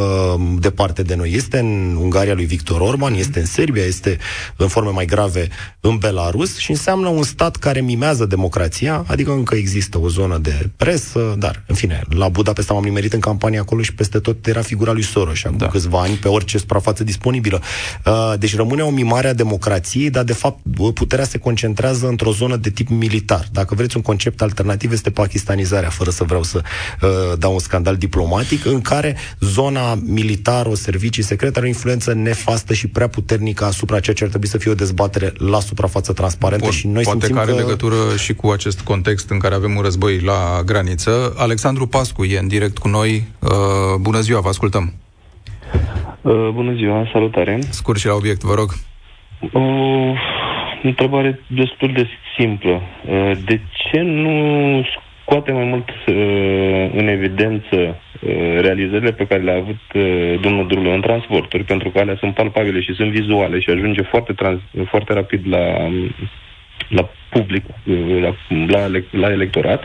[0.61, 1.33] departe de noi.
[1.35, 3.98] Este în Ungaria lui Victor Orban, este în Serbia, este
[4.57, 5.49] în forme mai grave
[5.81, 10.71] în Belarus și înseamnă un stat care mimează democrația, adică încă există o zonă de
[10.77, 14.63] presă, dar, în fine, la Budapesta m-am nimerit în campanie acolo și peste tot era
[14.63, 15.67] figura lui Soros, acum da.
[15.67, 17.61] câțiva ani, pe orice suprafață disponibilă.
[18.07, 20.59] Uh, deci rămâne o mimare a democrației, dar, de fapt,
[20.95, 23.49] puterea se concentrează într-o zonă de tip militar.
[23.53, 26.63] Dacă vreți un concept alternativ, este pakistanizarea, fără să vreau să
[27.03, 32.13] uh, dau un scandal diplomatic, în care zona militară, o servicii secrete, are o influență
[32.13, 36.13] nefastă și prea puternică asupra ceea ce ar trebui să fie o dezbatere la suprafață
[36.13, 37.57] transparentă Bun, și noi poate simțim că are că...
[37.57, 41.35] legătură și cu acest context în care avem un război la graniță.
[41.37, 43.25] Alexandru Pascu e în direct cu noi.
[43.41, 43.51] Uh,
[44.01, 44.95] bună ziua, vă ascultăm.
[46.21, 47.59] Uh, bună ziua, salutare.
[47.71, 48.71] Scurt și la obiect, vă rog.
[49.53, 49.61] O
[50.83, 52.07] întrebare destul de
[52.39, 52.81] simplă.
[53.09, 54.35] Uh, de ce nu
[55.23, 58.08] scoate mai mult uh, în evidență uh,
[58.61, 62.81] realizările pe care le-a avut uh, domnul Drulă în transporturi, pentru că alea sunt palpabile
[62.81, 65.89] și sunt vizuale și ajunge foarte, trans, foarte rapid la,
[66.89, 68.35] la public, uh, la,
[68.67, 69.85] la, la electorat.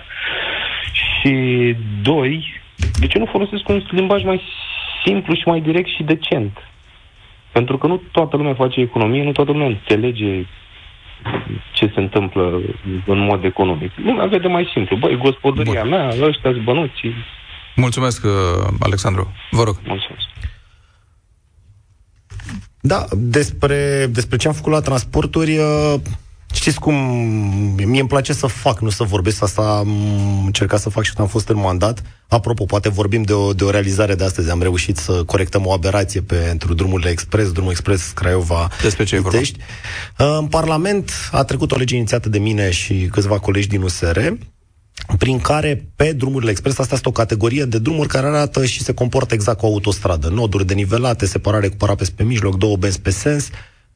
[0.94, 2.62] Și doi,
[3.00, 4.42] de ce nu folosesc un limbaj mai
[5.06, 6.58] simplu și mai direct și decent?
[7.52, 10.46] Pentru că nu toată lumea face economie, nu toată lumea înțelege
[11.74, 12.62] ce se întâmplă
[13.06, 13.92] în mod economic.
[13.96, 14.96] Lumea vede mai simplu.
[14.96, 15.90] Băi, gospodăria Bun.
[15.90, 17.14] mea, ăștia bănuții.
[17.76, 19.34] Mulțumesc, uh, Alexandru.
[19.52, 19.80] Vă rog.
[19.86, 20.24] Mulțumesc.
[22.82, 25.96] Da, despre, despre ce am făcut la transporturi, uh,
[26.54, 26.96] Știți cum,
[27.76, 29.90] mie îmi place să fac, nu să vorbesc, asta am
[30.46, 32.02] încercat să fac și când am fost în mandat.
[32.28, 34.52] Apropo, poate vorbim de o, de o realizare de astăzi.
[34.52, 39.60] Am reușit să corectăm o aberație pentru drumurile expres, drumul expres Craiova Despre ce Vitești.
[40.18, 44.20] În Parlament a trecut o lege inițiată de mine și câțiva colegi din USR,
[45.18, 48.94] prin care pe drumurile expres, asta este o categorie de drumuri care arată și se
[48.94, 50.28] comportă exact cu o autostradă.
[50.28, 53.50] Noduri de nivelate, separare cu parapes pe mijloc, două benzi pe sens,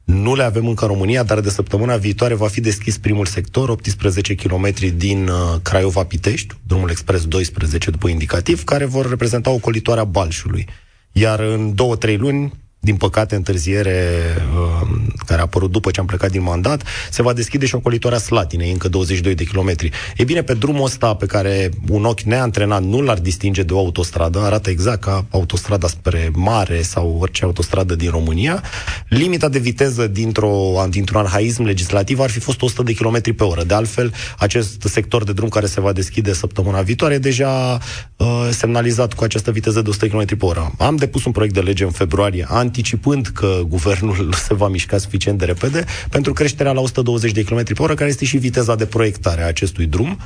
[0.04, 3.68] nu le avem încă în România, dar de săptămâna viitoare va fi deschis primul sector,
[3.68, 10.66] 18 km din uh, Craiova-Pitești, drumul expres 12 după indicativ, care vor reprezenta ocolitoarea Balșului.
[11.12, 14.08] Iar în două-trei luni din păcate, întârziere
[14.54, 14.88] uh,
[15.26, 18.70] care a apărut după ce am plecat din mandat, se va deschide și ocolitoarea Slatinei,
[18.70, 19.90] încă 22 de kilometri.
[20.16, 23.78] E bine, pe drumul ăsta pe care un ochi neantrenat nu l-ar distinge de o
[23.78, 28.62] autostradă, arată exact ca autostrada spre mare sau orice autostradă din România,
[29.08, 33.62] limita de viteză dintr-o, dintr-un arhaism legislativ ar fi fost 100 de km pe oră.
[33.64, 37.78] De altfel, acest sector de drum care se va deschide săptămâna viitoare e deja
[38.16, 40.72] uh, semnalizat cu această viteză de 100 km pe oră.
[40.78, 45.38] Am depus un proiect de lege în februarie, anticipând că guvernul se va mișca suficient
[45.38, 48.86] de repede, pentru creșterea la 120 de km pe oră, care este și viteza de
[48.86, 50.18] proiectare a acestui drum.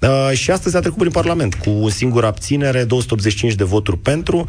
[0.00, 4.44] Uh, și astăzi a trecut prin Parlament cu un singur abținere, 285 de voturi pentru.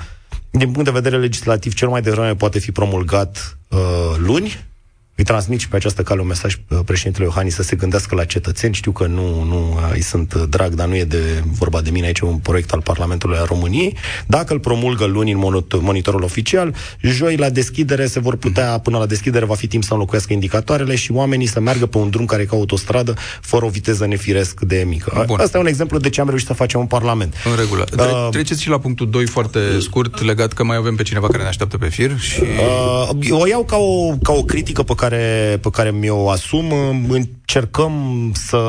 [0.52, 3.80] Din punct de vedere legislativ, cel mai devreme poate fi promulgat uh,
[4.18, 4.66] luni,
[5.16, 8.24] îi transmit și pe această cale un mesaj uh, președintele Iohannis să se gândească la
[8.24, 8.74] cetățeni.
[8.74, 11.90] Știu că nu, nu uh, îi sunt uh, drag, dar nu e de vorba de
[11.90, 13.98] mine aici, un proiect al Parlamentului a României.
[14.28, 19.06] Dacă îl promulgă luni în monitorul oficial, joi la deschidere se vor putea, până la
[19.06, 22.42] deschidere va fi timp să înlocuiască indicatoarele și oamenii să meargă pe un drum care
[22.42, 25.24] e ca autostradă, fără o viteză nefiresc de mică.
[25.28, 25.40] Bun.
[25.40, 27.36] Asta e un exemplu de ce am reușit să facem un Parlament.
[27.46, 27.86] În regulă.
[27.98, 31.44] Uh, Treceți și la punctul 2 foarte scurt, legat că mai avem pe cineva care
[31.44, 32.42] ne așteaptă pe fir și...
[32.42, 36.72] Uh, o iau ca o, ca o critică pe care care, pe care mi-o asum,
[37.10, 38.60] încercăm să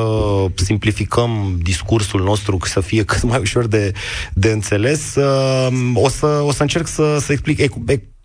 [0.55, 3.91] simplificăm discursul nostru să fie cât mai ușor de,
[4.33, 5.15] de înțeles.
[5.93, 7.59] O să, o să încerc să, să explic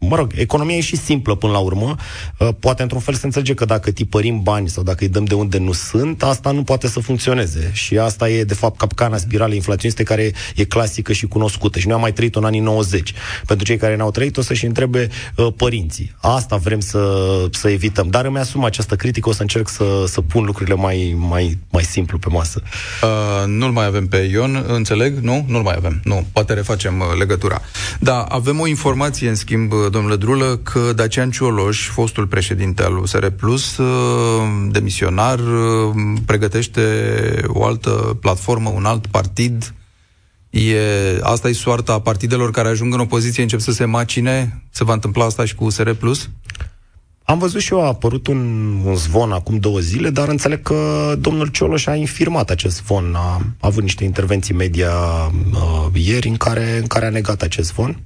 [0.08, 1.96] mă rog, economia e și simplă până la urmă.
[2.38, 5.34] Uh, poate într-un fel se înțelege că dacă tipărim bani sau dacă îi dăm de
[5.34, 7.70] unde nu sunt, asta nu poate să funcționeze.
[7.72, 11.78] Și asta e, de fapt, capcana spiralei inflaționiste care e clasică și cunoscută.
[11.78, 13.12] Și noi am mai trăit în anii 90.
[13.46, 16.14] Pentru cei care n-au trăit, o să-și întrebe uh, părinții.
[16.20, 18.08] Asta vrem să, să evităm.
[18.08, 21.82] Dar îmi asum această critică, o să încerc să, să pun lucrurile mai, mai, mai
[21.82, 22.62] simplu pe masă.
[23.02, 25.18] Uh, nu-l mai avem pe Ion, înțeleg?
[25.18, 25.44] Nu?
[25.48, 26.00] Nu-l mai avem.
[26.04, 27.60] Nu, poate refacem uh, legătura.
[28.00, 33.26] Da, avem o informație, în schimb, domnule Drulă, că Dacian Cioloș, fostul președinte al USR
[33.26, 33.88] Plus, uh,
[34.70, 35.94] demisionar, uh,
[36.26, 36.82] pregătește
[37.46, 39.74] o altă platformă, un alt partid.
[40.50, 40.76] E,
[41.22, 44.62] asta e soarta partidelor care ajung în opoziție, încep să se macine.
[44.70, 46.28] Se va întâmpla asta și cu USR Plus?
[47.24, 48.38] am văzut și eu, a apărut un,
[48.84, 53.14] un zvon acum două zile, dar înțeleg că domnul Cioloș a infirmat acest zvon.
[53.14, 54.92] A, a avut niște intervenții media
[55.52, 58.00] uh, ieri în care, în care a negat acest zvon.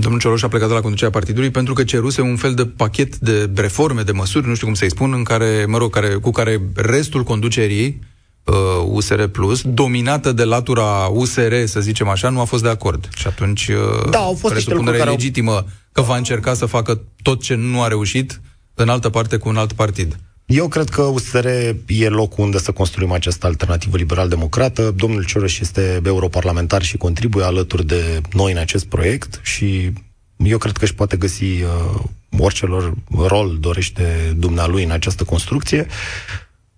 [0.00, 3.16] Domnul Cioloș a plecat de la conducerea partidului pentru că ceruse un fel de pachet
[3.18, 6.30] de reforme, de măsuri, nu știu cum să-i spun, în care, mă rog, care, cu
[6.30, 8.00] care restul conducerii
[8.44, 8.54] uh,
[8.86, 13.08] USR Plus, dominată de latura USR, să zicem așa, nu a fost de acord.
[13.16, 17.42] Și atunci uh, da, au fost niște care legitimă că va încerca să facă tot
[17.42, 18.40] ce nu a reușit
[18.74, 20.18] în altă parte cu un alt partid.
[20.46, 21.46] Eu cred că USR
[21.86, 24.90] e locul unde să construim această alternativă liberal-democrată.
[24.90, 29.92] Domnul Cioroș este europarlamentar și contribuie alături de noi în acest proiect și
[30.36, 32.00] eu cred că își poate găsi uh,
[32.38, 35.86] orice lor rol dorește dumnealui în această construcție.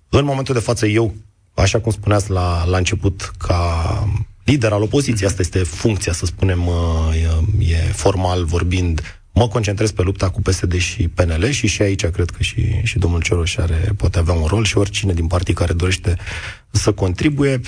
[0.08, 1.14] În momentul de față, eu,
[1.54, 4.08] așa cum spuneați la, la început, ca
[4.44, 6.74] lider al opoziției, asta este funcția, să spunem, uh,
[7.58, 12.06] e, e formal vorbind, mă concentrez pe lupta cu PSD și PNL și și aici
[12.06, 15.54] cred că și, și domnul Cioroș are, poate avea un rol și oricine din partii
[15.54, 16.16] care dorește
[16.70, 17.60] să contribuie.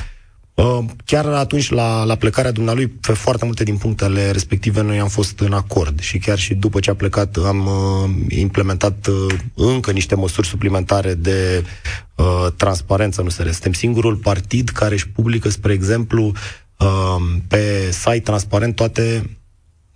[0.54, 5.08] Uh, chiar atunci, la, la plecarea dumnealui, pe foarte multe din punctele respective, noi am
[5.08, 9.90] fost în acord și chiar și după ce a plecat am uh, implementat uh, încă
[9.90, 11.64] niște măsuri suplimentare de
[12.14, 16.32] uh, transparență, nu se Suntem singurul partid care își publică, spre exemplu,
[16.78, 17.16] uh,
[17.48, 19.38] pe site transparent toate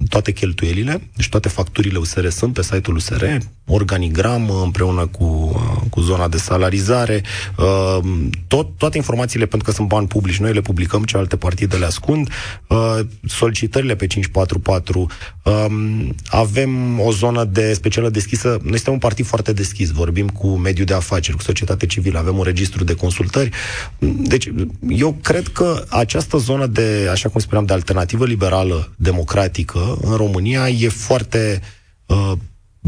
[0.08, 3.24] toate cheltuielile, deci toate facturile USR sunt pe site-ul USR,
[3.66, 5.52] organigram împreună cu,
[5.90, 7.22] cu zona de salarizare,
[7.58, 7.98] uh,
[8.46, 12.30] tot, toate informațiile, pentru că sunt bani publici, noi le publicăm, celelalte partide le ascund,
[12.68, 15.06] uh, solicitările pe 544,
[15.44, 20.48] um, avem o zonă de specială deschisă, noi suntem un partid foarte deschis, vorbim cu
[20.48, 23.50] mediul de afaceri, cu societate civilă, avem un registru de consultări,
[23.98, 24.50] deci
[24.88, 30.68] eu cred că această zonă de, așa cum spuneam, de alternativă liberală, democratică, în România
[30.68, 31.60] e foarte
[32.06, 32.32] uh,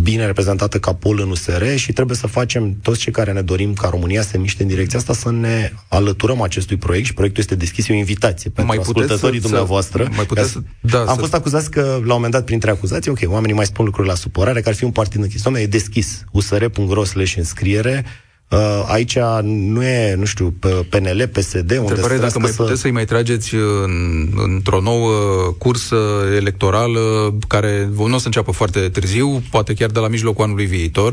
[0.02, 3.72] bine reprezentată ca pol în USR și trebuie să facem toți cei care ne dorim
[3.72, 7.42] ca România să se miște în direcția asta să ne alăturăm acestui proiect și proiectul
[7.42, 10.08] este deschis, e o invitație pentru mai ascultătorii să, dumneavoastră.
[10.14, 11.20] Mai puteți să, da, am să...
[11.20, 14.14] fost acuzați că, la un moment dat, printre acuzații, ok, oamenii mai spun lucruri la
[14.14, 15.42] supărare, că ar fi un partid închis.
[15.42, 16.24] Doamne, e deschis.
[16.32, 18.23] usr.ro slash înscriere Uh,
[18.86, 20.54] aici nu e, nu știu,
[20.88, 22.62] PNL, PSD, unde Întrebare dacă mai să...
[22.62, 25.12] puteți să-i mai trageți în, într-o nouă
[25.58, 25.96] cursă
[26.36, 31.12] electorală care nu o să înceapă foarte târziu, poate chiar de la mijlocul anului viitor,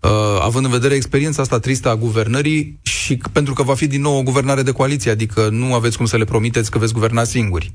[0.00, 0.10] uh,
[0.40, 4.18] având în vedere experiența asta tristă a guvernării și pentru că va fi din nou
[4.18, 7.72] o guvernare de coaliție, adică nu aveți cum să le promiteți că veți guverna singuri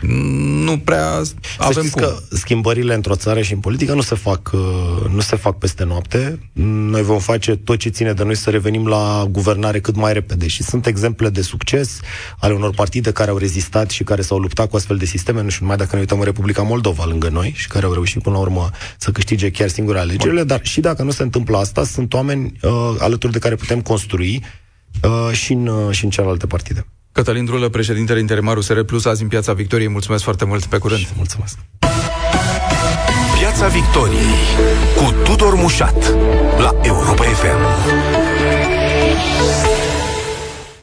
[0.00, 1.22] nu prea
[1.58, 2.02] avem cum.
[2.02, 5.84] că schimbările într-o țară și în politică nu se fac uh, nu se fac peste
[5.84, 6.50] noapte.
[6.52, 10.46] Noi vom face tot ce ține de noi să revenim la guvernare cât mai repede
[10.46, 12.00] și sunt exemple de succes
[12.38, 15.48] ale unor partide care au rezistat și care s-au luptat cu astfel de sisteme, nu
[15.48, 18.34] știu numai dacă ne uităm în Republica Moldova lângă noi și care au reușit până
[18.34, 22.14] la urmă să câștige chiar singure alegerile, dar și dacă nu se întâmplă asta, sunt
[22.14, 24.44] oameni uh, alături de care putem construi
[25.02, 26.86] uh, și, în, uh, și în celelalte partide.
[27.18, 29.88] Cătălin Drulă, președintele interimar USR Plus, azi în Piața Victoriei.
[29.88, 31.00] Mulțumesc foarte mult, pe curând.
[31.00, 31.58] Și mulțumesc.
[33.38, 34.34] Piața Victoriei
[34.96, 36.14] cu Tudor Mușat
[36.58, 38.27] la Europa FM.